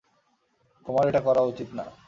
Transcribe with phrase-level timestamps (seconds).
[0.85, 1.85] তোমার এটা করা উচিত না।